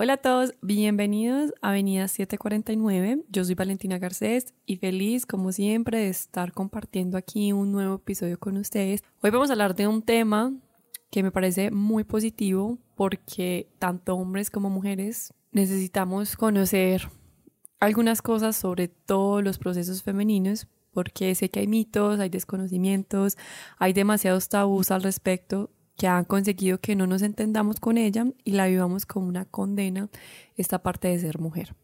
[0.00, 3.24] Hola a todos, bienvenidos a Avenida 749.
[3.30, 8.38] Yo soy Valentina Garcés y feliz como siempre de estar compartiendo aquí un nuevo episodio
[8.38, 9.02] con ustedes.
[9.22, 10.54] Hoy vamos a hablar de un tema
[11.10, 17.08] que me parece muy positivo porque tanto hombres como mujeres necesitamos conocer
[17.80, 23.36] algunas cosas sobre todos los procesos femeninos porque sé que hay mitos, hay desconocimientos,
[23.78, 28.52] hay demasiados tabús al respecto que han conseguido que no nos entendamos con ella y
[28.52, 30.08] la vivamos como una condena
[30.56, 31.74] esta parte de ser mujer.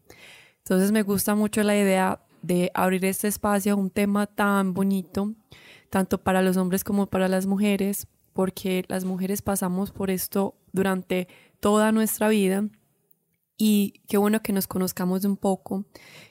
[0.59, 5.33] Entonces me gusta mucho la idea de abrir este espacio un tema tan bonito,
[5.89, 11.27] tanto para los hombres como para las mujeres, porque las mujeres pasamos por esto durante
[11.59, 12.63] toda nuestra vida
[13.57, 15.85] y qué bueno que nos conozcamos un poco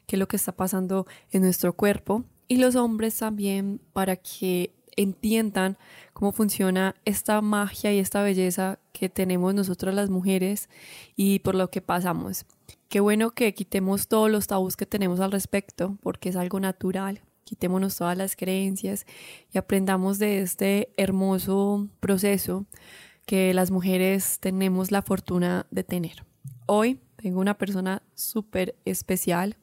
[0.06, 4.74] qué es lo que está pasando en nuestro cuerpo y los hombres también para que
[4.96, 5.76] entiendan
[6.12, 10.68] cómo funciona esta magia y esta belleza que tenemos nosotras las mujeres
[11.16, 12.46] y por lo que pasamos.
[12.88, 17.22] Qué bueno que quitemos todos los tabús que tenemos al respecto, porque es algo natural.
[17.44, 19.04] Quitémonos todas las creencias
[19.52, 22.66] y aprendamos de este hermoso proceso
[23.26, 26.24] que las mujeres tenemos la fortuna de tener.
[26.66, 29.56] Hoy tengo una persona súper especial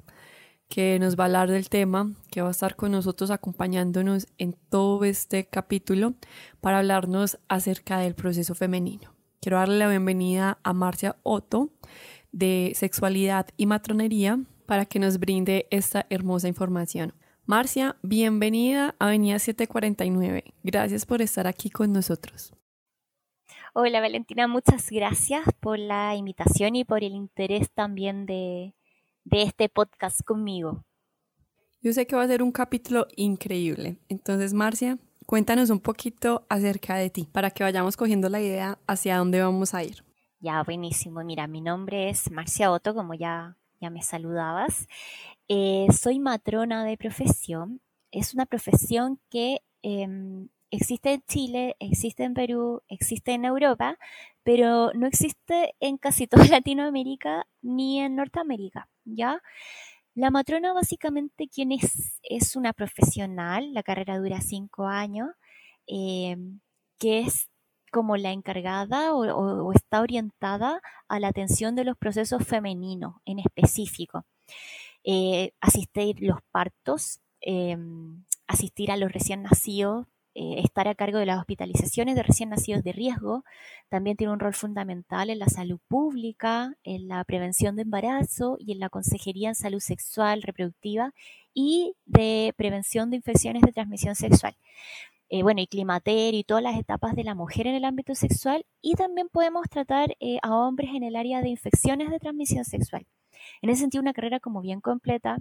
[0.72, 4.56] que nos va a hablar del tema, que va a estar con nosotros acompañándonos en
[4.70, 6.14] todo este capítulo
[6.62, 9.14] para hablarnos acerca del proceso femenino.
[9.42, 11.72] Quiero darle la bienvenida a Marcia Otto
[12.32, 17.16] de Sexualidad y Matronería para que nos brinde esta hermosa información.
[17.46, 20.54] Marcia, bienvenida a Avenida 749.
[20.64, 22.54] Gracias por estar aquí con nosotros.
[23.74, 28.74] Hola Valentina, muchas gracias por la invitación y por el interés también de,
[29.24, 30.84] de este podcast conmigo.
[31.82, 33.98] Yo sé que va a ser un capítulo increíble.
[34.08, 39.18] Entonces, Marcia, cuéntanos un poquito acerca de ti para que vayamos cogiendo la idea hacia
[39.18, 40.04] dónde vamos a ir.
[40.40, 41.24] Ya, buenísimo.
[41.24, 44.88] Mira, mi nombre es Marcia Otto, como ya, ya me saludabas.
[45.48, 47.82] Eh, soy matrona de profesión.
[48.12, 53.98] Es una profesión que em, existe en Chile, existe en Perú, existe en Europa,
[54.44, 59.42] pero no existe en casi toda Latinoamérica ni en Norteamérica, ¿ya?
[60.16, 65.30] La matrona básicamente quien es, es una profesional, la carrera dura cinco años,
[65.88, 66.38] eh,
[67.00, 67.50] que es
[67.92, 74.26] como la encargada o, está orientada a la atención de los procesos femeninos en específico.
[75.04, 77.78] Eh, asistir los partos, eh,
[78.48, 82.84] asistir a los recién nacidos, eh, estar a cargo de las hospitalizaciones de recién nacidos
[82.84, 83.44] de riesgo.
[83.90, 88.72] También tiene un rol fundamental en la salud pública, en la prevención de embarazo y
[88.72, 91.14] en la consejería en salud sexual, reproductiva
[91.54, 94.56] y de prevención de infecciones de transmisión sexual.
[95.34, 98.66] Eh, bueno, y climaterio y todas las etapas de la mujer en el ámbito sexual.
[98.82, 103.08] Y también podemos tratar eh, a hombres en el área de infecciones de transmisión sexual.
[103.62, 105.38] En ese sentido, una carrera como bien completa,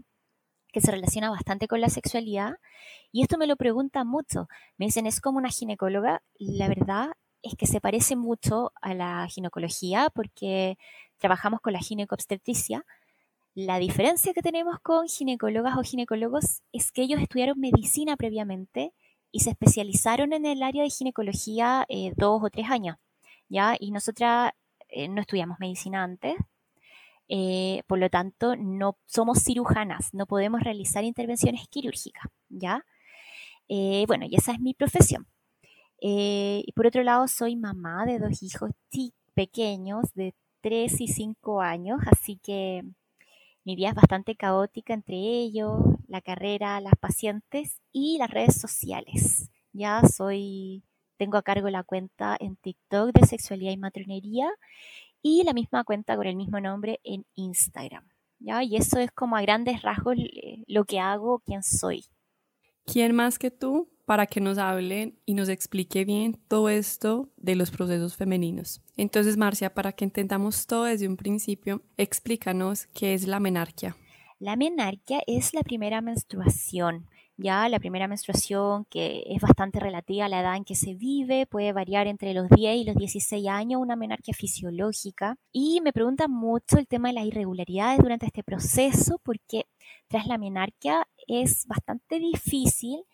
[0.73, 2.55] que se relaciona bastante con la sexualidad.
[3.13, 4.49] Y esto me lo preguntan mucho.
[4.79, 6.23] Me dicen, es como una ginecóloga.
[6.39, 10.77] La verdad es que se parece mucho a la ginecología porque
[11.19, 12.85] trabajamos con la ginecobstetricia.
[13.55, 18.93] La diferencia que tenemos con ginecólogas o ginecólogos es que ellos estudiaron medicina previamente
[19.33, 22.97] y se especializaron en el área de ginecología eh, dos o tres años,
[23.49, 23.77] ¿ya?
[23.79, 24.53] Y nosotras
[24.89, 26.35] eh, no estudiamos medicina antes,
[27.33, 32.85] eh, por lo tanto, no somos cirujanas, no podemos realizar intervenciones quirúrgicas, ¿ya?
[33.69, 35.29] Eh, bueno, y esa es mi profesión.
[36.03, 38.73] Eh, y por otro lado, soy mamá de dos hijos
[39.35, 42.83] pequeños de 3 y 5 años, así que
[43.65, 49.51] mi vida es bastante caótica entre ellos, la carrera, las pacientes y las redes sociales.
[49.73, 50.83] Ya soy,
[51.17, 54.51] tengo a cargo la cuenta en TikTok de sexualidad y matronería
[55.23, 58.09] y la misma cuenta con el mismo nombre en Instagram.
[58.39, 58.63] ¿ya?
[58.63, 62.05] Y eso es como a grandes rasgos eh, lo que hago, quién soy.
[62.87, 67.55] ¿Quién más que tú para que nos hablen y nos explique bien todo esto de
[67.55, 68.83] los procesos femeninos?
[68.97, 73.97] Entonces, Marcia, para que entendamos todo desde un principio, explícanos qué es la menarquia.
[74.39, 77.07] La menarquia es la primera menstruación
[77.41, 81.47] ya la primera menstruación, que es bastante relativa a la edad en que se vive,
[81.47, 85.37] puede variar entre los 10 y los 16 años, una menarquia fisiológica.
[85.53, 89.67] Y me preguntan mucho el tema de las irregularidades durante este proceso, porque
[90.09, 93.05] tras la menarquia es bastante difícil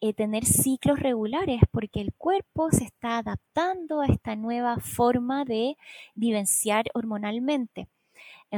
[0.00, 5.76] eh, tener ciclos regulares, porque el cuerpo se está adaptando a esta nueva forma de
[6.14, 7.88] vivenciar hormonalmente.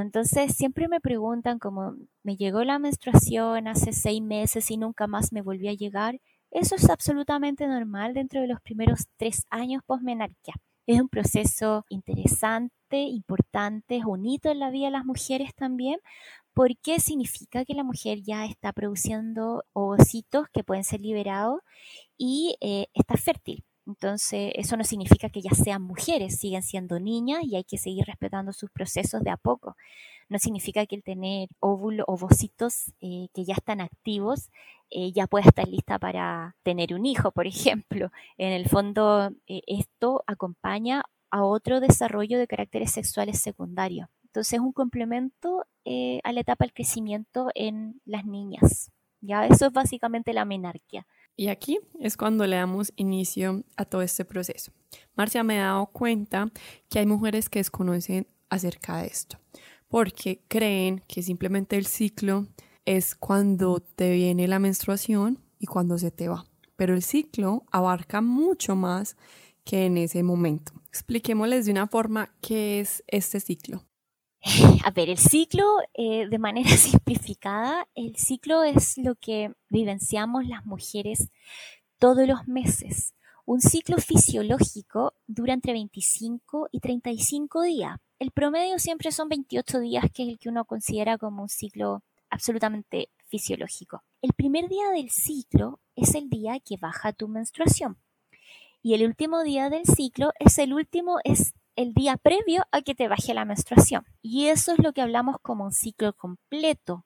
[0.02, 5.32] Entonces siempre me preguntan como me llegó la menstruación hace seis meses y nunca más
[5.32, 6.20] me volvió a llegar.
[6.50, 10.54] Eso es absolutamente normal dentro de los primeros tres años posmenarquia.
[10.87, 15.99] Es un proceso interesante, importante, es un hito en la vida de las mujeres también,
[16.54, 21.60] porque significa que la mujer ya está produciendo ovocitos que pueden ser liberados
[22.19, 23.65] y eh, está fértil.
[23.87, 28.05] Entonces, eso no significa que ya sean mujeres, siguen siendo niñas y hay que seguir
[28.06, 29.77] respetando sus procesos de a poco.
[30.29, 34.50] No significa que el tener óvulos, ovocitos eh, que ya están activos
[34.91, 38.11] eh, ya pueda estar lista para tener un hijo, por ejemplo.
[38.38, 44.09] En el fondo, eh, esto acompaña a otro desarrollo de caracteres sexuales secundarios.
[44.25, 45.65] Entonces, es un complemento
[46.25, 48.91] a la etapa del crecimiento en las niñas.
[49.21, 51.06] Ya, eso es básicamente la menarquia.
[51.37, 54.73] Y aquí es cuando le damos inicio a todo este proceso.
[55.15, 56.50] Marcia me ha dado cuenta
[56.88, 59.38] que hay mujeres que desconocen acerca de esto,
[59.88, 62.47] porque creen que simplemente el ciclo
[62.87, 66.47] es cuando te viene la menstruación y cuando se te va.
[66.77, 69.17] Pero el ciclo abarca mucho más
[69.65, 70.73] que en ese momento.
[70.88, 73.86] Expliquémosles de una forma qué es este ciclo.
[74.84, 75.64] A ver, el ciclo,
[75.94, 81.31] eh, de manera simplificada, el ciclo es lo que vivenciamos las mujeres
[81.98, 83.14] todos los meses.
[83.44, 87.98] Un ciclo fisiológico dura entre 25 y 35 días.
[88.19, 92.02] El promedio siempre son 28 días, que es el que uno considera como un ciclo
[92.31, 94.02] absolutamente fisiológico.
[94.22, 97.99] El primer día del ciclo es el día que baja tu menstruación.
[98.82, 102.94] Y el último día del ciclo es el último, es el día previo a que
[102.94, 104.05] te baje la menstruación.
[104.23, 107.05] Y eso es lo que hablamos como un ciclo completo.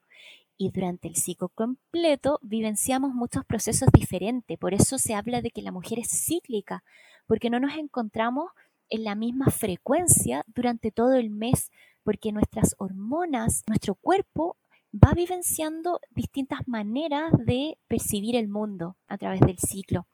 [0.57, 4.57] Y durante el ciclo completo vivenciamos muchos procesos diferentes.
[4.59, 6.85] Por eso se habla de que la mujer es cíclica,
[7.27, 8.53] porque no nos encontramos
[8.89, 11.71] en la misma frecuencia durante todo el mes,
[12.05, 14.57] porque nuestras hormonas, nuestro cuerpo
[14.93, 20.07] va vivenciando distintas maneras de percibir el mundo a través del ciclo.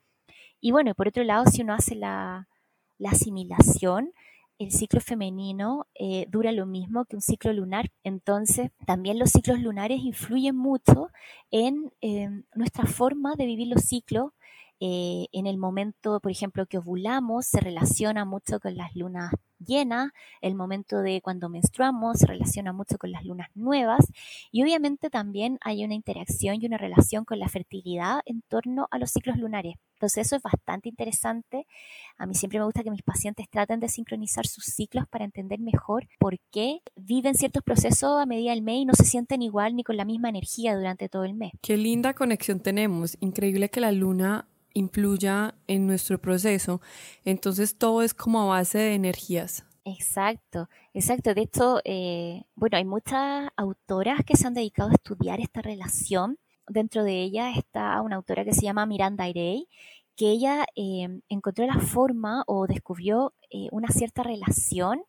[0.59, 2.47] Y bueno, por otro lado, si uno hace la,
[2.97, 4.13] la asimilación,
[4.59, 7.91] el ciclo femenino eh, dura lo mismo que un ciclo lunar.
[8.03, 11.09] Entonces, también los ciclos lunares influyen mucho
[11.51, 14.31] en em, nuestra forma de vivir los ciclos.
[14.79, 20.13] Eh, en el momento, por ejemplo, que ovulamos, se relaciona mucho con las lunas llena,
[20.41, 24.05] el momento de cuando menstruamos se relaciona mucho con las lunas nuevas
[24.51, 28.97] y obviamente también hay una interacción y una relación con la fertilidad en torno a
[28.99, 29.75] los ciclos lunares.
[29.93, 31.65] Entonces eso es bastante interesante.
[32.17, 35.59] A mí siempre me gusta que mis pacientes traten de sincronizar sus ciclos para entender
[35.59, 39.75] mejor por qué viven ciertos procesos a medida del mes y no se sienten igual
[39.75, 41.51] ni con la misma energía durante todo el mes.
[41.61, 43.17] Qué linda conexión tenemos.
[43.21, 46.81] Increíble que la luna influya en nuestro proceso.
[47.25, 49.65] Entonces todo es como a base de energías.
[49.89, 51.33] Exacto, exacto.
[51.33, 56.37] De hecho, eh, bueno, hay muchas autoras que se han dedicado a estudiar esta relación.
[56.67, 59.69] Dentro de ella está una autora que se llama Miranda Airey,
[60.17, 65.03] que ella eh, encontró la forma o descubrió eh, una cierta relación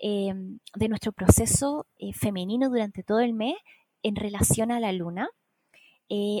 [0.00, 3.56] de nuestro proceso femenino durante todo el mes
[4.04, 5.28] en relación a la luna,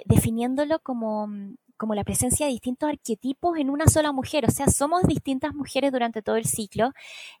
[0.06, 1.28] definiéndolo como
[1.78, 5.92] como la presencia de distintos arquetipos en una sola mujer, o sea, somos distintas mujeres
[5.92, 6.92] durante todo el ciclo.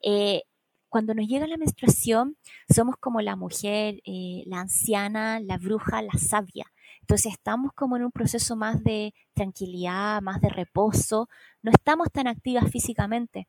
[0.02, 0.42] Eh,
[0.88, 2.36] cuando nos llega la menstruación,
[2.74, 6.66] somos como la mujer, eh, la anciana, la bruja, la sabia.
[7.02, 11.28] Entonces estamos como en un proceso más de tranquilidad, más de reposo,
[11.62, 13.48] no estamos tan activas físicamente.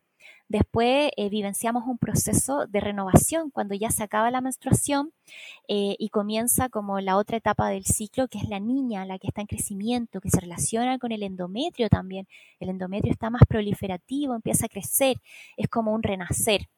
[0.50, 5.12] Después eh, vivenciamos un proceso de renovación cuando ya se acaba la menstruación
[5.68, 9.28] eh, y comienza como la otra etapa del ciclo, que es la niña, la que
[9.28, 12.26] está en crecimiento, que se relaciona con el endometrio también.
[12.58, 15.18] El endometrio está más proliferativo, empieza a crecer,
[15.56, 16.68] es como un renacer.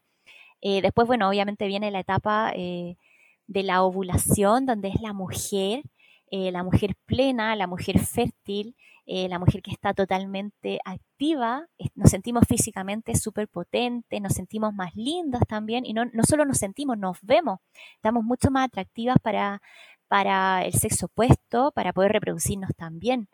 [0.60, 5.82] Eh, después, bueno, obviamente viene la etapa de la ovulación, donde es la mujer,
[6.30, 12.44] la mujer plena, la mujer fértil, eh, la mujer que está totalmente activa, nos sentimos
[12.48, 17.58] físicamente súper potentes, nos sentimos más lindas también, y no, solo nos sentimos, nos vemos,
[17.96, 19.60] estamos mucho más atractivas para,
[20.08, 23.28] para el sexo opuesto, para poder reproducirnos también.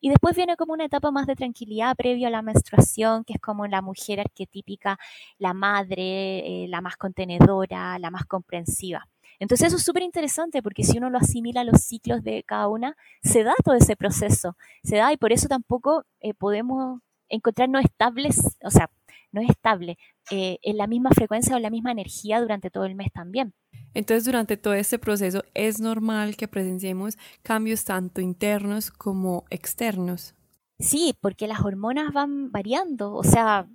[0.00, 3.40] Y después viene como una etapa más de tranquilidad previo a la menstruación, que es
[3.40, 4.98] como la mujer arquetípica,
[5.38, 9.06] la madre, eh, la más contenedora, la más comprensiva.
[9.38, 12.68] Entonces eso es súper interesante porque si uno lo asimila a los ciclos de cada
[12.68, 17.84] una, se da todo ese proceso, se da y por eso tampoco eh, podemos encontrarnos
[17.84, 18.90] estables, o sea,
[19.32, 19.98] no es estable
[20.30, 23.54] eh, en la misma frecuencia o en la misma energía durante todo el mes también.
[23.94, 30.34] Entonces, durante todo este proceso es normal que presenciemos cambios tanto internos como externos.
[30.78, 33.66] Sí, porque las hormonas van variando, o sea,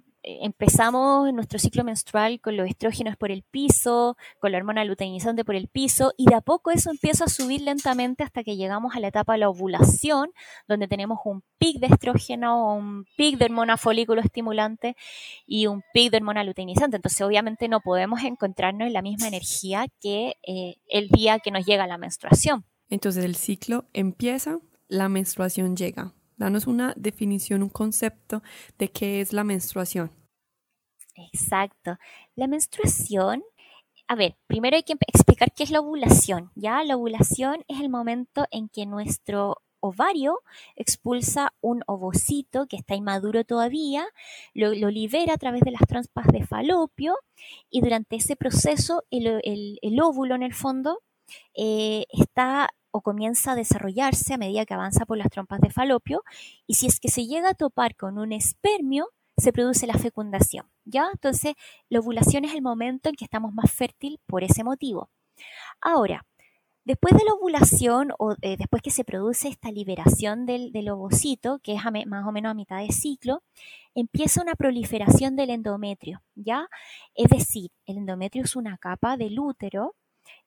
[0.41, 5.55] empezamos nuestro ciclo menstrual con los estrógenos por el piso, con la hormona luteinizante por
[5.55, 8.99] el piso, y de a poco eso empieza a subir lentamente hasta que llegamos a
[8.99, 10.31] la etapa de la ovulación,
[10.67, 14.95] donde tenemos un pic de estrógeno, un pic de hormona folículo estimulante
[15.45, 16.97] y un pic de hormona luteinizante.
[16.97, 21.65] Entonces, obviamente no podemos encontrarnos en la misma energía que eh, el día que nos
[21.65, 22.65] llega la menstruación.
[22.89, 26.13] Entonces, el ciclo empieza, la menstruación llega.
[26.37, 28.43] Danos una definición, un concepto
[28.77, 30.11] de qué es la menstruación.
[31.15, 31.97] Exacto.
[32.35, 33.43] La menstruación,
[34.07, 36.51] a ver, primero hay que explicar qué es la ovulación.
[36.55, 40.39] Ya, la ovulación es el momento en que nuestro ovario
[40.75, 44.05] expulsa un ovocito que está inmaduro todavía,
[44.53, 47.15] lo, libera a través de las trompas de falopio
[47.69, 50.99] y durante ese proceso el, óvulo en el fondo
[51.55, 52.69] eh, está
[53.01, 56.23] comienza a desarrollarse a medida que avanza por las trompas de falopio
[56.65, 60.65] y si es que se llega a topar con un espermio, se produce la fecundación,
[60.85, 61.07] ¿ya?
[61.13, 61.53] Entonces,
[61.89, 65.09] la ovulación es el momento en que estamos más fértil por ese motivo.
[65.79, 66.25] Ahora,
[66.85, 71.75] después de la ovulación o eh, después que se produce esta liberación del, ovocito, que
[71.75, 73.43] es más o menos a mitad de ciclo,
[73.93, 76.67] empieza una proliferación del endometrio, ¿ya?
[77.13, 79.95] Es decir, el endometrio es una capa del útero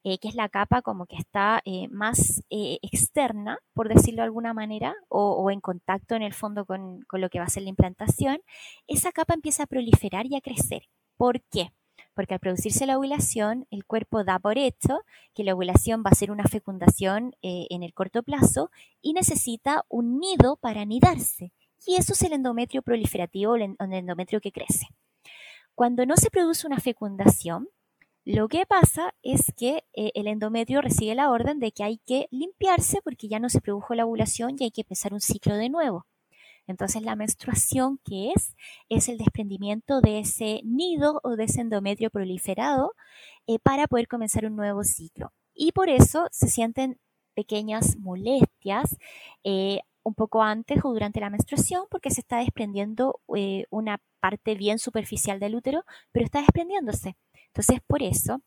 [0.05, 4.27] eh, que es la capa como que está eh, más eh, externa, por decirlo de
[4.27, 7.65] alguna manera, o, en contacto en el fondo con, con, lo que va a ser
[7.65, 8.41] la implantación,
[8.87, 10.89] esa capa empieza a proliferar y a crecer.
[11.17, 11.73] ¿Por qué?
[12.15, 15.03] Porque al producirse la ovulación, el cuerpo da por hecho
[15.35, 18.71] que la ovulación va a ser una fecundación en el corto plazo
[19.01, 21.53] y necesita un nido para anidarse.
[21.87, 24.89] Y eso es el endometrio proliferativo, el endometrio que crece.
[25.75, 27.69] Cuando no se produce una fecundación,
[28.25, 32.29] lo que pasa es que eh, el endometrio recibe la orden de que hay que
[32.31, 35.71] limpiarse porque ya no se produjo la ovulación y hay que empezar un ciclo de
[35.71, 36.07] nuevo.
[36.67, 38.55] Entonces la menstruación que es
[38.91, 42.93] es el desprendimiento de ese nido o de ese endometrio proliferado
[43.47, 45.33] eh, para poder comenzar un nuevo ciclo.
[45.55, 47.01] Y por eso se sienten
[47.35, 48.97] pequeñas molestias
[49.45, 53.21] eh, un poco antes o durante la menstruación porque se está desprendiendo
[53.71, 57.17] una parte bien superficial del útero, pero está desprendiéndose.
[57.53, 58.43] Entonces, por eso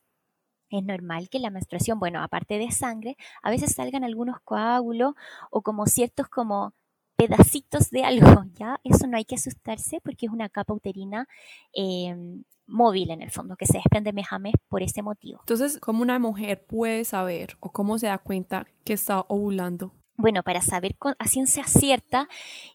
[0.70, 5.14] es normal que la menstruación, bueno, aparte de sangre, a veces salgan algunos coágulos
[5.50, 6.74] o como ciertos como
[7.16, 8.80] pedacitos de algo, ¿ya?
[8.84, 11.28] Eso no hay que asustarse porque es una capa uterina
[11.72, 15.40] em, móvil en el fondo, que se desprende mes a mes por ese motivo.
[15.40, 19.92] Entonces, ¿cómo una mujer puede saber o cómo se da cuenta que está ovulando?
[20.16, 22.28] Bueno, para saber a ciencia cierta,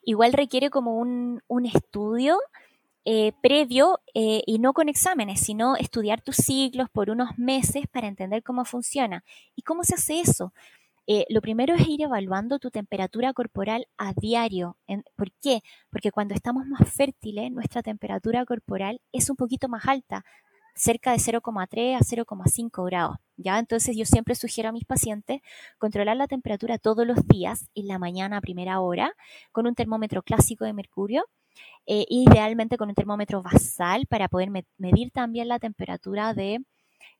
[0.04, 2.38] igual requiere como un, un estudio
[3.06, 8.08] eh, previo eh, y no con exámenes, sino estudiar tus ciclos por unos meses para
[8.08, 9.24] entender cómo funciona.
[9.56, 10.54] ¿Y cómo se hace eso?
[11.08, 14.78] Eh, lo primero es ir evaluando tu temperatura corporal a diario.
[15.16, 15.62] ¿Por qué?
[15.90, 20.24] Porque cuando estamos más fértiles, nuestra temperatura corporal es un poquito más alta,
[20.80, 23.18] cerca de 0,3 a 0,5 grados.
[23.38, 23.60] ¿ya?
[23.60, 25.42] Entonces yo siempre sugiero a mis pacientes
[25.78, 29.14] controlar la temperatura todos los días, en la mañana a primera hora,
[29.52, 31.26] con un termómetro clásico de mercurio
[31.86, 36.60] eh, idealmente con un termómetro basal para poder medir también la temperatura de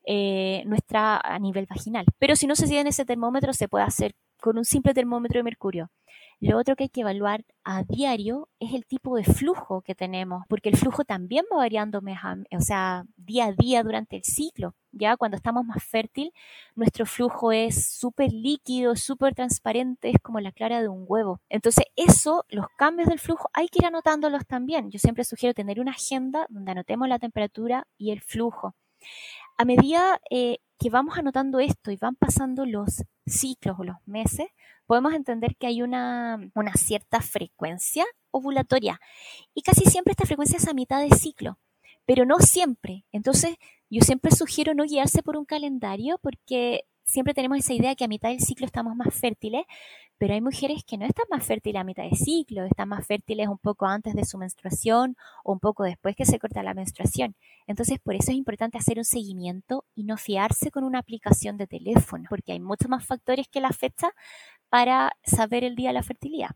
[0.06, 2.06] eh, nuestra a nivel vaginal.
[2.18, 5.44] Pero si no se en ese termómetro, se puede hacer con un simple termómetro de
[5.44, 5.90] mercurio.
[6.40, 10.44] Lo otro que hay que evaluar a diario es el tipo de flujo que tenemos,
[10.48, 14.74] porque el flujo también va variando, o sea, día a día durante el ciclo.
[14.90, 16.32] Ya cuando estamos más fértil,
[16.74, 21.40] nuestro flujo es súper líquido, súper transparente, es como la clara de un huevo.
[21.50, 24.90] Entonces, eso, los cambios del flujo, hay que ir anotándolos también.
[24.90, 28.74] Yo siempre sugiero tener una agenda donde anotemos la temperatura y el flujo.
[29.58, 34.48] A medida eh, que vamos anotando esto y van pasando los ciclos o los meses,
[34.86, 36.38] podemos entender que hay una,
[36.74, 39.00] cierta frecuencia ovulatoria.
[39.54, 41.58] Y casi siempre esta frecuencia es a mitad de ciclo,
[42.04, 43.04] pero no siempre.
[43.12, 43.56] Entonces,
[43.88, 48.08] yo siempre sugiero no guiarse por un calendario porque siempre tenemos esa idea que a
[48.08, 49.64] mitad del ciclo estamos más fértiles,
[50.18, 53.48] pero hay mujeres que no están más fértiles a mitad de ciclo, están más fértiles
[53.48, 57.34] un poco antes de su menstruación o un poco después que se corta la menstruación.
[57.66, 61.66] Entonces, por eso es importante hacer un seguimiento y no fiarse con una aplicación de
[61.66, 64.10] teléfono, porque hay muchos más factores que la fecha
[64.68, 66.50] para saber el día de la fertilidad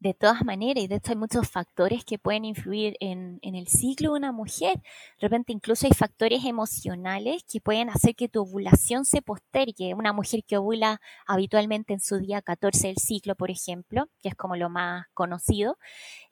[0.00, 4.12] de todas maneras, y de hecho hay muchos factores que pueden influir en, el ciclo
[4.12, 4.76] de una mujer.
[4.76, 4.82] De
[5.28, 9.94] repente incluso hay factores emocionales que pueden hacer que tu ovulación se postergue.
[9.94, 14.34] Una mujer que ovula habitualmente en su día 14 del ciclo, por ejemplo, que es
[14.36, 15.78] como lo más conocido,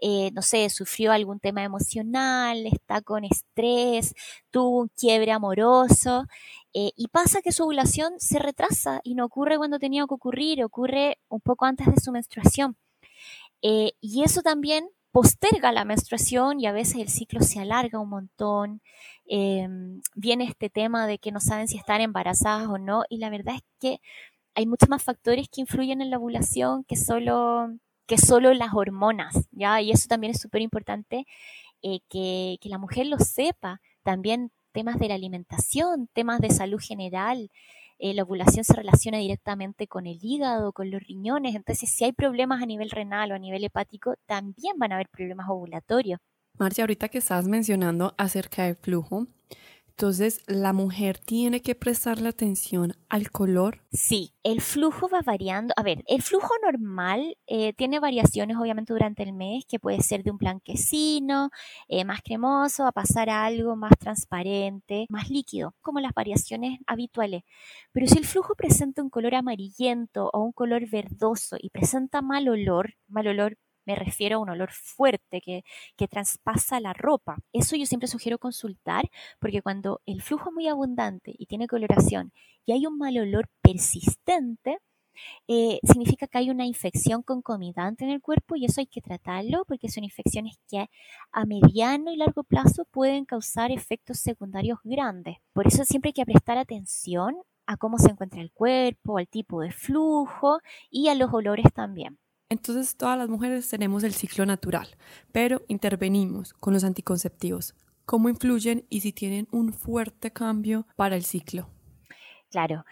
[0.01, 4.15] eh, no sé, sufrió algún tema emocional, está con estrés,
[4.51, 6.27] tuvo un quiebre amoroso,
[6.73, 10.63] eh, y pasa que su ovulación se retrasa y no ocurre cuando tenía que ocurrir,
[10.63, 12.77] ocurre un poco antes de su menstruación.
[13.63, 18.11] Eh, y eso también posterga la menstruación y a veces el ciclo se alarga un
[18.11, 18.83] montón.
[19.27, 23.31] Em, viene este tema de que no saben si están embarazadas o no y la
[23.31, 24.01] verdad es que
[24.55, 27.69] hay muchos más factores que influyen en la ovulación que solo,
[28.07, 29.81] que solo las hormonas, ¿ya?
[29.83, 31.27] Y eso también es súper importante
[31.83, 33.81] eh, que, que la mujer lo sepa.
[34.03, 37.51] También temas de la alimentación, temas de salud general,
[37.99, 42.13] eh, la ovulación se relaciona directamente con el hígado, con los riñones, entonces si hay
[42.13, 46.21] problemas a nivel renal o a nivel hepático, también van a haber problemas ovulatorios.
[46.59, 49.27] Marcia, ahorita que estabas mencionando acerca del flujo,
[49.99, 53.81] entonces, ¿la mujer tiene que prestarle atención al color?
[53.93, 55.73] Sí, el flujo va variando.
[55.75, 60.23] A ver, el flujo normal eh, tiene variaciones obviamente durante el mes, que puede ser
[60.23, 61.49] de un blanquecino,
[61.89, 67.45] eh, más cremoso, a pasar a algo más transparente, más líquido, como las variaciones habituales.
[67.93, 72.51] Pero si el flujo presenta un color amarillento o un color verdoso y presenta mal
[72.51, 75.65] olor, mal olor me refiero a un olor fuerte que,
[75.97, 77.39] que traspasa la ropa.
[77.53, 82.33] Eso yo siempre sugiero consultar porque cuando el flujo es muy abundante y tiene coloración
[82.65, 84.79] y hay un mal olor persistente,
[85.49, 89.65] eh, significa que hay una infección concomitante en el cuerpo y eso hay que tratarlo
[89.67, 90.89] porque son infecciones que
[91.33, 95.39] a mediano y largo plazo pueden causar efectos secundarios grandes.
[95.53, 99.61] Por eso siempre hay que prestar atención a cómo se encuentra el cuerpo, al tipo
[99.61, 102.19] de flujo y a los olores también.
[102.49, 104.89] Entonces todas las mujeres tenemos el ciclo natural,
[105.33, 107.75] pero intervenimos con los anticonceptivos.
[108.05, 111.69] ¿Cómo influyen y si tienen un fuerte cambio para el ciclo?
[112.51, 112.85] Claro,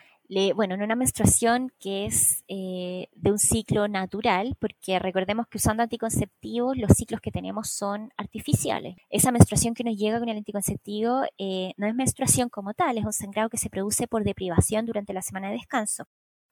[0.54, 5.82] bueno, en una menstruación que es eh, de un ciclo natural, porque recordemos que usando
[5.82, 8.96] anticonceptivos los ciclos que tenemos son artificiales.
[9.10, 13.04] Esa menstruación que nos llega con el anticonceptivo eh, no es menstruación como tal, es
[13.04, 16.06] un sangrado que se produce por deprivación durante la semana de descanso.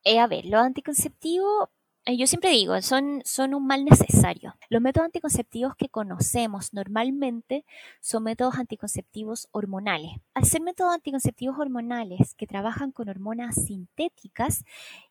[0.04, 1.68] Eh, a ver, los anticonceptivos
[2.06, 4.56] yo siempre digo, son, son un mal necesario.
[4.68, 7.64] Los métodos anticonceptivos que conocemos normalmente
[8.00, 10.12] son métodos anticonceptivos hormonales.
[10.34, 14.64] Al ser métodos anticonceptivos hormonales que trabajan con hormonas sintéticas,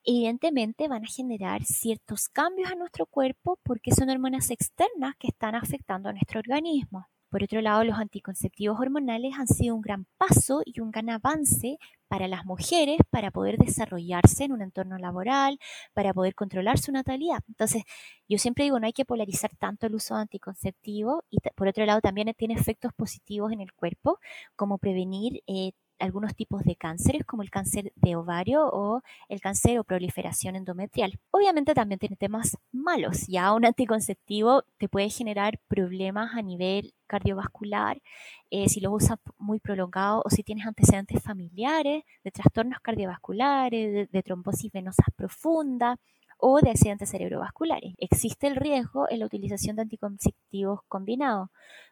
[0.04, 5.56] evidentemente van a generar ciertos cambios a nuestro cuerpo porque son hormonas externas que están
[5.56, 7.08] afectando a nuestro organismo.
[7.32, 11.78] Por otro lado, los anticonceptivos hormonales han sido un gran paso y un gran avance
[12.10, 15.58] para las mujeres para poder desarrollarse en un entorno laboral,
[15.94, 17.40] para poder controlar su natalidad.
[17.48, 17.84] Entonces,
[18.28, 21.86] yo siempre digo, no hay que polarizar tanto el uso de anticonceptivo y por otro
[21.86, 24.20] lado también tiene efectos positivos en el cuerpo,
[24.58, 29.80] como prevenir eh, algunos tipos de cánceres, como el cáncer de ovario o el cáncer
[29.80, 31.20] o proliferación endometrial.
[31.32, 33.28] Obviamente también tiene temas malos.
[33.28, 38.02] Ya un anticonceptivo te puede generar problemas a nivel cardiovascular
[38.50, 44.08] eh, si lo usas muy prolongado o si tienes antecedentes familiares de trastornos cardiovasculares, de,
[44.08, 45.98] de trombosis venosas profunda
[46.42, 47.94] o de accidentes cerebrovasculares.
[47.98, 51.50] Existe el riesgo en la utilización de anticonceptivos combinados.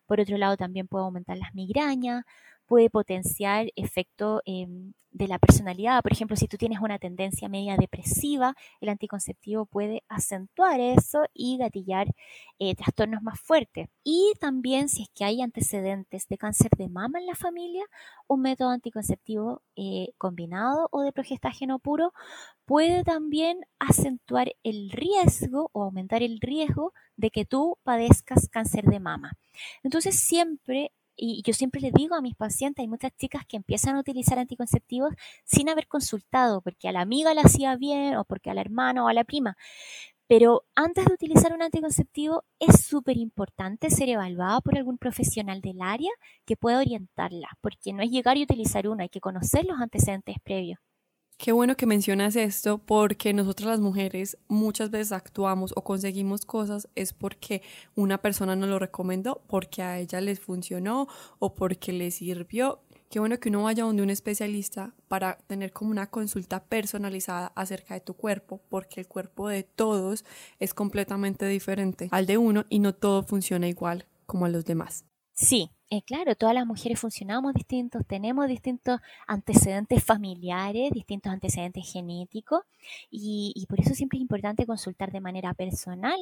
[0.07, 2.25] Por otro lado, también puede aumentar las migrañas,
[2.69, 6.03] puede potenciar efecto em, de la personalidad.
[6.03, 11.57] Por ejemplo, si tú tienes una tendencia media depresiva, el anticonceptivo puede acentuar eso y
[11.57, 12.07] gatillar
[12.59, 13.89] eh, trastornos más fuertes.
[14.03, 17.83] Y también si es que hay antecedentes de cáncer de mama en la familia,
[18.27, 22.13] un método anticonceptivo eh, combinado o de progestágeno puro
[22.65, 28.99] puede también acentuar el riesgo o aumentar el riesgo de que tú padezcas cáncer de
[28.99, 29.33] mama.
[29.81, 33.95] Entonces siempre y yo siempre le digo a mis pacientes, hay muchas chicas que empiezan
[33.95, 35.13] a utilizar anticonceptivos
[35.45, 39.03] sin haber consultado, porque a la amiga le hacía bien o porque a la hermana
[39.03, 39.57] o a la prima.
[40.27, 45.81] Pero antes de utilizar un anticonceptivo es súper importante ser evaluada por algún profesional del
[45.81, 46.11] área
[46.45, 50.37] que pueda orientarla, porque no es llegar y utilizar uno, hay que conocer los antecedentes
[50.43, 50.79] previos.
[51.39, 56.89] Qué bueno que mencionas esto porque nosotras las mujeres muchas veces actuamos o conseguimos cosas
[56.95, 57.61] es porque
[57.95, 61.07] una persona nos lo recomendó, porque a ella les funcionó
[61.39, 62.81] o porque le sirvió.
[63.09, 67.93] Qué bueno que uno vaya donde un especialista para tener como una consulta personalizada acerca
[67.93, 70.25] de tu cuerpo, porque el cuerpo de todos
[70.59, 75.05] es completamente diferente al de uno y no todo funciona igual como a los demás.
[75.41, 82.63] Sí, eh, claro, todas las mujeres funcionamos distintos, tenemos distintos antecedentes familiares, distintos antecedentes genéticos
[83.09, 86.19] y, por eso siempre es importante consultar de manera personal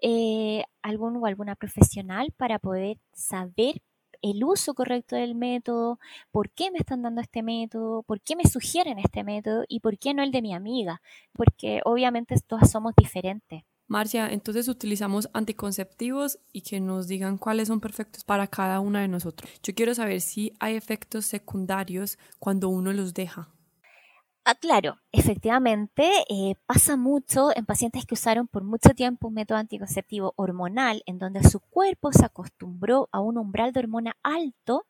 [0.00, 3.82] eh, algún o alguna profesional para poder saber
[4.22, 5.98] el uso correcto del método,
[6.30, 9.98] por qué me están dando este método, por qué me sugieren este método y por
[9.98, 11.02] qué no el de mi amiga,
[11.34, 13.64] porque obviamente todas somos diferentes.
[13.86, 19.08] Marcia, entonces utilizamos anticonceptivos y que nos digan cuáles son perfectos para cada una de
[19.08, 19.50] nosotros.
[19.62, 23.50] Yo quiero saber si hay efectos secundarios cuando uno los deja.
[24.46, 29.56] Ah, claro, efectivamente eh, pasa mucho en pacientes que usaron por mucho tiempo un método
[29.56, 34.86] anticonceptivo hormonal en donde su cuerpo se acostumbró a un umbral de hormona alto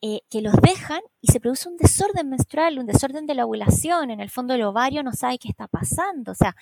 [0.00, 4.10] eh, que los dejan y se produce un desorden menstrual, un desorden de la ovulación.
[4.10, 6.30] En el fondo el ovario no sabe qué está pasando.
[6.32, 6.54] O sea,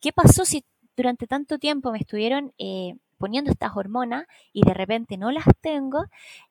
[0.00, 0.64] ¿qué pasó si
[0.96, 6.04] durante tanto tiempo me estuvieron eh, poniendo estas hormonas y de repente no las tengo,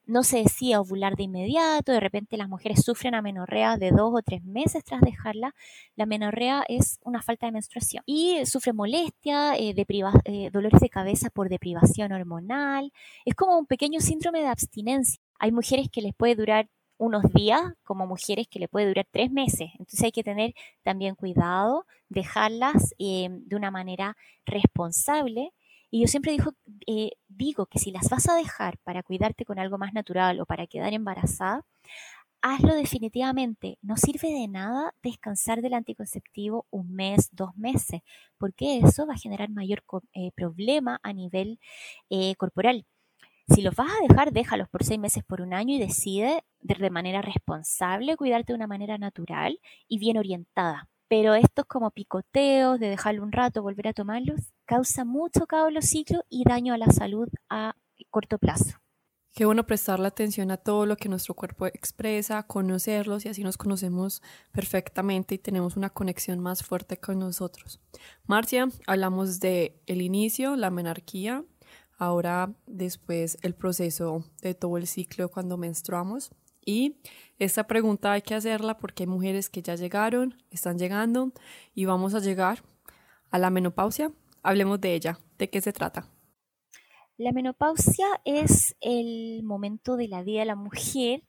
[0.04, 4.22] no se decía ovular de inmediato, de repente las mujeres sufren amenorrea de dos o
[4.22, 5.54] tres meses tras dejarla.
[5.96, 11.30] La amenorrea es una falta de menstruación y sufre molestia, eh, eh, dolores de cabeza
[11.30, 12.92] por deprivación hormonal.
[13.24, 15.20] Es como un pequeño síndrome de abstinencia.
[15.38, 19.30] Hay mujeres que les puede durar unos días, como mujeres que le puede durar tres
[19.30, 19.70] meses.
[19.72, 25.52] Entonces hay que tener también cuidado, dejarlas eh, de una manera responsable
[25.90, 26.52] y yo siempre digo,
[26.86, 30.46] eh, digo que si las vas a dejar para cuidarte con algo más natural o
[30.46, 31.64] para quedar embarazada,
[32.42, 33.78] hazlo definitivamente.
[33.82, 38.02] No sirve de nada descansar del anticonceptivo un mes, dos meses,
[38.38, 41.60] porque eso va a generar mayor eh, problema a nivel
[42.10, 42.84] eh, corporal.
[43.48, 46.90] Si los vas a dejar, déjalos por seis meses, por un año y decide de
[46.90, 52.88] manera responsable cuidarte de una manera natural y bien orientada pero estos como picoteos de
[52.88, 56.78] dejarlo un rato, volver a tomarlos, causa mucho caos en los ciclos y daño a
[56.78, 57.76] la salud a
[58.10, 58.78] corto plazo.
[59.34, 63.58] Qué bueno prestarle atención a todo lo que nuestro cuerpo expresa, conocerlos y así nos
[63.58, 67.78] conocemos perfectamente y tenemos una conexión más fuerte con nosotros.
[68.24, 71.44] Marcia, hablamos de el inicio, la menarquía,
[71.96, 76.30] ahora después el proceso de todo el ciclo cuando menstruamos.
[76.64, 76.96] Y
[77.38, 81.32] esta pregunta hay que hacerla porque hay mujeres que ya llegaron, están llegando
[81.74, 82.62] y vamos a llegar
[83.30, 84.12] a la menopausia.
[84.42, 85.18] Hablemos de ella.
[85.38, 86.08] ¿De qué se trata?
[87.18, 91.22] La menopausia es el momento de la vida de la mujer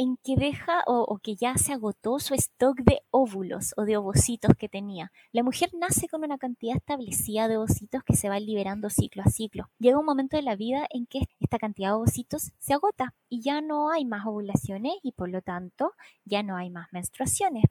[0.00, 4.54] en que deja o, que ya se agotó su stock de óvulos o de ovocitos
[4.56, 5.12] que tenía.
[5.30, 9.30] La mujer nace con una cantidad establecida de ovocitos que se van liberando ciclo a
[9.30, 9.68] ciclo.
[9.78, 13.42] Llega un momento de la vida en que esta cantidad de ovocitos se agota y
[13.42, 15.92] ya no hay más ovulaciones y por lo tanto
[16.24, 17.64] ya no hay más menstruaciones.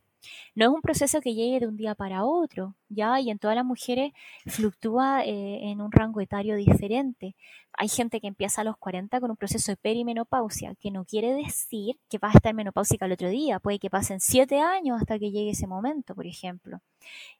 [0.55, 3.19] No es un proceso que llegue de un día para otro, ¿ya?
[3.19, 4.13] Y en todas las mujeres
[4.45, 7.35] fluctúa eh, en un rango etario diferente.
[7.73, 11.33] Hay gente que empieza a los 40 con un proceso de perimenopausia, que no quiere
[11.33, 13.59] decir que va a estar menopáusica el otro día.
[13.59, 16.81] Puede que pasen 7 años hasta que llegue ese momento, por ejemplo.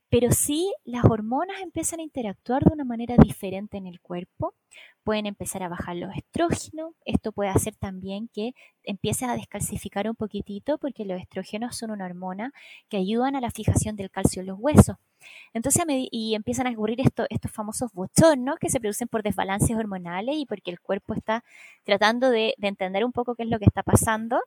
[0.09, 4.55] Pero sí, las hormonas empiezan a interactuar de una manera diferente en el cuerpo.
[5.03, 6.93] Pueden empezar a bajar los estrógenos.
[7.05, 12.05] Esto puede hacer también que empieces a descalcificar un poquitito porque los estrógenos son una
[12.05, 12.53] hormona
[12.89, 14.97] que ayudan a la fijación del calcio en los huesos.
[15.53, 20.45] Entonces, y empiezan a ocurrir estos famosos bochornos que se producen por desbalances hormonales y
[20.45, 21.43] porque el cuerpo está
[21.83, 24.41] tratando de, entender un poco qué es lo que está pasando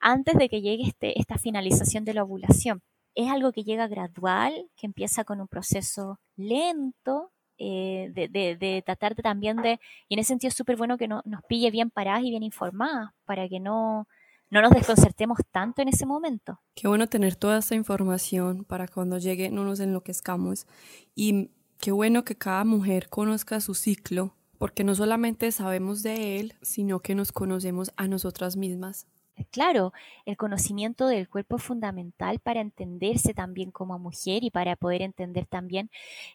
[0.00, 2.82] antes de que llegue este, esta finalización de la ovulación
[3.18, 9.16] es algo que llega gradual, que empieza con un proceso lento, eh, de, de, tratar
[9.16, 12.30] también de, y en ese sentido es súper bueno que nos pille bien paradas y
[12.30, 14.06] bien informadas, para que no,
[14.50, 16.60] no nos desconcertemos tanto en ese momento.
[16.76, 20.68] Qué bueno tener toda esta información para cuando llegue no nos enloquezcamos.
[21.16, 21.50] Y
[21.80, 27.00] qué bueno que cada mujer conozca su ciclo, porque no solamente sabemos de él, sino
[27.00, 29.08] que nos conocemos a nosotras mismas.
[29.50, 29.92] Claro,
[30.26, 35.46] el conocimiento del cuerpo es fundamental para entenderse también como mujer y para poder entender
[35.46, 35.90] también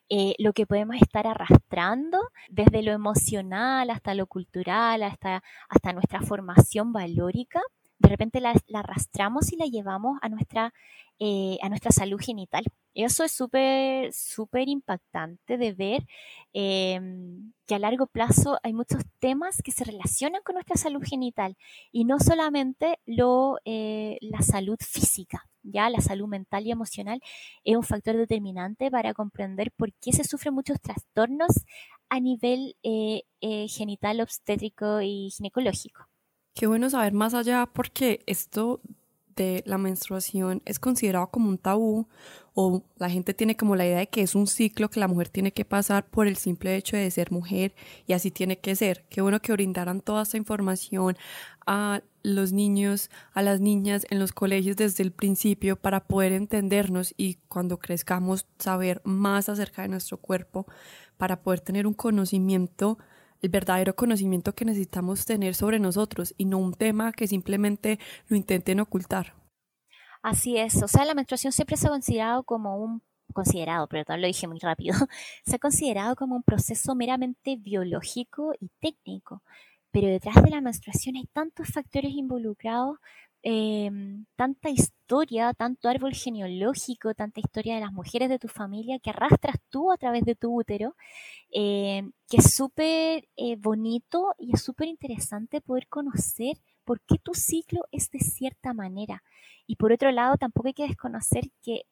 [0.10, 6.22] eh, lo que podemos estar arrastrando desde lo emocional hasta lo cultural, hasta, hasta nuestra
[6.22, 7.62] formación valórica.
[8.04, 10.74] De repente la, arrastramos y la llevamos a nuestra,
[11.20, 12.66] eh, a nuestra salud genital.
[12.94, 16.06] Eso es súper, súper impactante de ver
[16.54, 21.56] em, que a largo plazo hay muchos temas que se relacionan con nuestra salud genital
[21.92, 27.22] y no solamente lo, eh, la salud física, ya la salud mental y emocional
[27.63, 31.52] es un factor determinante para comprender por qué se sufren muchos trastornos
[32.10, 36.12] a nivel eh, eh, genital, obstétrico y ginecológico.
[36.54, 38.80] Qué bueno saber más allá porque esto
[39.36, 42.08] de la menstruación es considerado como un tabú
[42.54, 45.30] o la gente tiene como la idea de que es un ciclo que la mujer
[45.30, 47.74] tiene que pasar por el simple hecho de ser mujer
[48.06, 49.06] y así tiene que ser.
[49.10, 51.18] Qué bueno que brindaran toda esta información
[51.66, 57.16] a los niños, a las niñas en los colegios desde el principio para poder entendernos
[57.18, 60.68] y cuando crezcamos saber más acerca de nuestro cuerpo
[61.18, 63.00] para poder tener un conocimiento
[63.43, 68.38] el verdadero conocimiento que necesitamos tener sobre nosotros y no un tema que simplemente lo
[68.38, 69.36] intenten ocultar.
[70.23, 73.03] Así es, o sea, la menstruación siempre se ha considerado como un
[73.34, 74.95] considerado, pero lo dije muy rápido,
[75.45, 79.43] se ha considerado como un proceso meramente biológico y técnico,
[79.91, 82.97] pero detrás de la menstruación hay tantos factores involucrados
[83.43, 89.10] em, tanta historia, tanto árbol genealógico, tanta historia de las mujeres de tu familia que
[89.12, 90.95] arrastras tú a través de tu útero,
[91.51, 97.34] em, que es súper eh, bonito y es súper interesante poder conocer por qué tu
[97.34, 99.23] ciclo es de cierta manera.
[99.67, 101.84] Y por otro lado, tampoco hay que desconocer que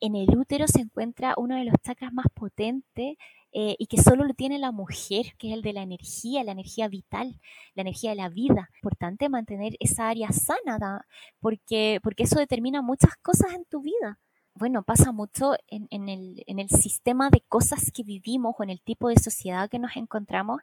[0.00, 3.16] en el útero se encuentra uno de los chakras más potentes
[3.52, 6.52] eh, y que solo lo tiene la mujer, que es el de la energía, la
[6.52, 7.40] energía vital,
[7.74, 8.68] la energía de la vida.
[8.76, 11.06] Importante mantener esa área sana,
[11.40, 14.18] porque, porque eso determina muchas cosas en tu vida.
[14.56, 18.70] Bueno, pasa mucho en, en, el, en el sistema de cosas que vivimos o en
[18.70, 20.60] el tipo de sociedad que nos encontramos,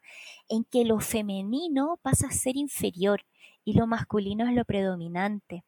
[0.50, 3.22] en que lo femenino pasa a ser inferior
[3.66, 5.64] y lo masculino es lo predominante.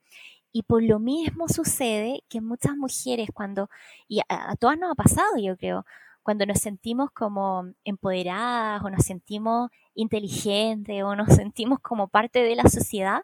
[0.54, 3.70] Y por lo mismo sucede que muchas mujeres cuando,
[4.08, 5.86] y a, todas nos ha pasado yo creo,
[6.22, 12.56] cuando nos sentimos como empoderadas o nos sentimos inteligentes o nos sentimos como parte de
[12.56, 13.24] la sociedad,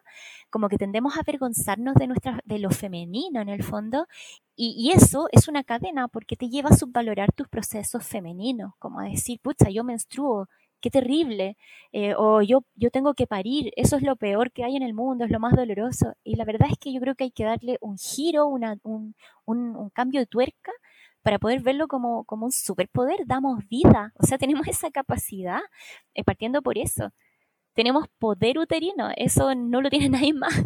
[0.50, 4.06] como que tendemos a avergonzarnos de, nuestra, de lo femenino en el fondo.
[4.56, 9.00] Y, y, eso es una cadena porque te lleva a subvalorar tus procesos femeninos, como
[9.00, 10.48] a decir, pucha, yo menstruo,
[10.80, 11.56] qué terrible,
[11.92, 14.94] eh, o yo, yo tengo que parir, eso es lo peor que hay en el
[14.94, 16.14] mundo, es lo más doloroso.
[16.24, 19.14] Y la verdad es que yo creo que hay que darle un giro, una, un,
[19.44, 20.72] un, un cambio de tuerca
[21.22, 25.60] para poder verlo como, como un superpoder, damos vida, o sea, tenemos esa capacidad,
[26.14, 27.12] eh, partiendo por eso.
[27.74, 30.64] Tenemos poder uterino, eso no lo tiene nadie más.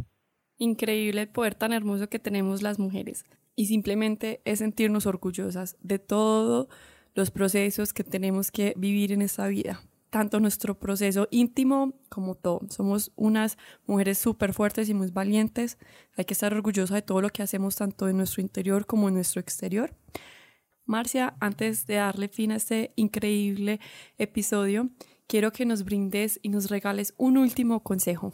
[0.56, 3.24] Increíble el poder tan hermoso que tenemos las mujeres.
[3.56, 6.68] Y simplemente es sentirnos orgullosas de todos
[7.14, 9.80] los procesos que tenemos que vivir en esta vida
[10.14, 12.60] tanto nuestro proceso íntimo como todo.
[12.68, 15.76] Somos unas mujeres súper fuertes y muy valientes.
[16.16, 19.14] Hay que estar orgullosa de todo lo que hacemos tanto en nuestro interior como en
[19.14, 19.92] nuestro exterior.
[20.84, 23.80] Marcia, antes de darle fin a este increíble
[24.16, 24.88] episodio,
[25.26, 28.32] quiero que nos brindes y nos regales un último consejo.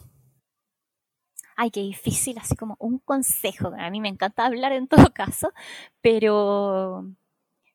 [1.57, 3.73] Ay, qué difícil, así como un consejo.
[3.79, 5.51] A mí me encanta hablar en todo caso,
[6.03, 7.07] pero,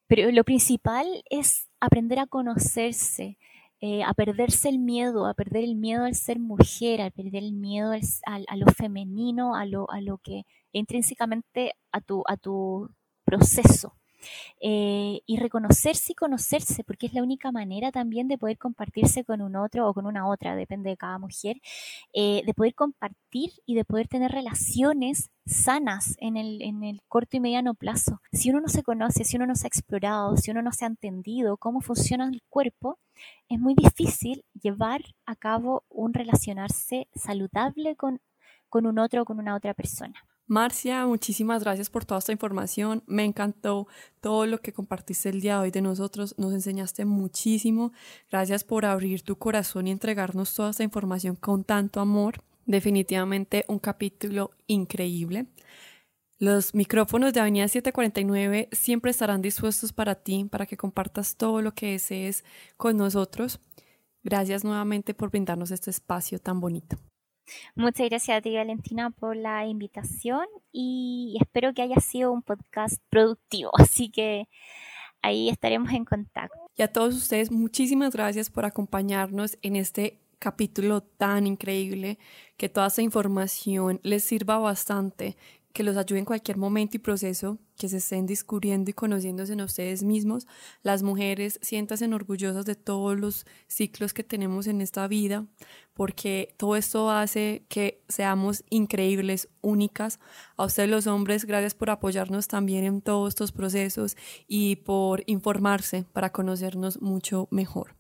[0.05, 3.39] pero lo principal es aprender a conocerse,
[3.85, 7.53] eh, a perderse el miedo, a perder el miedo al ser mujer, a perder el
[7.53, 12.89] miedo al, a lo femenino, a lo, a lo que intrínsecamente a tu, a tu
[13.25, 13.93] proceso.
[14.61, 19.41] Eh, y reconocerse y conocerse, porque es la única manera también de poder compartirse con
[19.41, 21.57] un otro o con una otra, depende de cada mujer,
[22.13, 27.37] eh, de poder compartir y de poder tener relaciones sanas en el, en el corto
[27.37, 28.21] y mediano plazo.
[28.31, 30.85] Si uno no se conoce, si uno no se ha explorado, si uno no se
[30.85, 32.99] ha entendido cómo funciona el cuerpo,
[33.49, 38.21] es muy difícil llevar a cabo un relacionarse saludable con,
[38.69, 40.25] con un otro o con una otra persona.
[40.47, 43.01] Marcia, muchísimas gracias por toda esta información.
[43.07, 43.87] Me encantó
[44.21, 46.35] todo lo que compartiste el día de hoy de nosotros.
[46.37, 47.93] Nos enseñaste muchísimo.
[48.29, 52.43] Gracias por abrir tu corazón y entregarnos toda esta información con tanto amor.
[52.67, 55.47] Definitivamente un capítulo increíble.
[56.37, 61.73] Los micrófonos de Avenida 749 siempre estarán dispuestos para ti, para que compartas todo lo
[61.73, 62.43] que desees
[62.77, 63.59] con nosotros.
[64.21, 66.97] Gracias nuevamente por brindarnos este espacio tan bonito.
[67.75, 73.01] Muchas gracias a ti, Valentina, por la invitación y espero que haya sido un podcast
[73.09, 73.71] productivo.
[73.77, 74.47] Así que
[75.21, 76.57] ahí estaremos en contacto.
[76.75, 82.19] Y a todos ustedes, muchísimas gracias por acompañarnos en este capítulo tan increíble,
[82.57, 85.37] que toda esta información les sirva bastante,
[85.75, 89.59] que los ayude en cualquier momento y proceso, que se estén descubriendo y conociéndose en
[89.59, 90.47] ustedes mismos.
[90.83, 95.45] Las mujeres siéntanse orgullosas de todos los ciclos que tenemos en esta vida,
[95.93, 100.21] porque todo esto hace que seamos increíbles, únicas.
[100.55, 104.15] A ustedes los hombres, gracias por apoyarnos también en todos estos procesos
[104.47, 107.95] y por informarse para conocernos mucho mejor.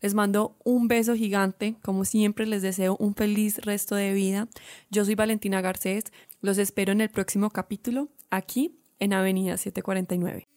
[0.00, 4.48] Les mando un beso gigante, como siempre les deseo un feliz resto de vida.
[4.90, 6.04] Yo soy Valentina Garcés,
[6.40, 10.48] los espero en el próximo capítulo aquí en Avenida 749.